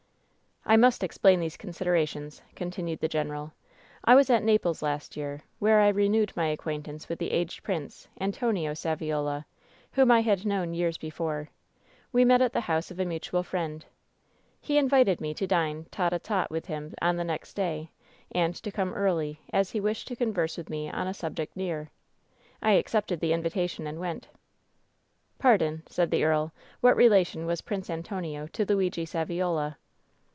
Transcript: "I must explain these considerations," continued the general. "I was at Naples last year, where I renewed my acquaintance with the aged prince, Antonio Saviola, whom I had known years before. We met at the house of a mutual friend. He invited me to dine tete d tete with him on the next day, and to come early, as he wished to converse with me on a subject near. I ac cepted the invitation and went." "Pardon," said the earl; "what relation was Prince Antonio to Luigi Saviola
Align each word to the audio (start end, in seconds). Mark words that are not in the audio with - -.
"I 0.63 0.77
must 0.77 1.03
explain 1.03 1.39
these 1.39 1.57
considerations," 1.57 2.43
continued 2.55 2.99
the 2.99 3.07
general. 3.09 3.51
"I 4.05 4.13
was 4.15 4.29
at 4.29 4.43
Naples 4.43 4.81
last 4.83 5.17
year, 5.17 5.41
where 5.59 5.81
I 5.81 5.89
renewed 5.89 6.31
my 6.35 6.45
acquaintance 6.45 7.09
with 7.09 7.17
the 7.19 7.31
aged 7.31 7.63
prince, 7.63 8.07
Antonio 8.21 8.73
Saviola, 8.73 9.43
whom 9.93 10.11
I 10.11 10.21
had 10.21 10.45
known 10.45 10.73
years 10.75 10.97
before. 10.99 11.49
We 12.13 12.23
met 12.23 12.41
at 12.43 12.53
the 12.53 12.61
house 12.69 12.89
of 12.91 12.99
a 12.99 13.05
mutual 13.05 13.41
friend. 13.43 13.83
He 14.61 14.77
invited 14.77 15.19
me 15.19 15.33
to 15.33 15.47
dine 15.47 15.85
tete 15.89 16.11
d 16.13 16.19
tete 16.19 16.51
with 16.51 16.67
him 16.67 16.93
on 17.01 17.15
the 17.17 17.25
next 17.25 17.55
day, 17.55 17.89
and 18.31 18.53
to 18.55 18.71
come 18.71 18.93
early, 18.93 19.41
as 19.51 19.71
he 19.71 19.81
wished 19.81 20.07
to 20.09 20.15
converse 20.15 20.57
with 20.57 20.69
me 20.69 20.89
on 20.91 21.07
a 21.07 21.13
subject 21.13 21.55
near. 21.55 21.89
I 22.61 22.73
ac 22.73 22.85
cepted 22.97 23.19
the 23.19 23.33
invitation 23.33 23.87
and 23.87 23.99
went." 23.99 24.27
"Pardon," 25.39 25.81
said 25.87 26.11
the 26.11 26.23
earl; 26.23 26.53
"what 26.81 26.95
relation 26.95 27.45
was 27.47 27.61
Prince 27.61 27.89
Antonio 27.89 28.45
to 28.47 28.63
Luigi 28.63 29.05
Saviola 29.05 29.75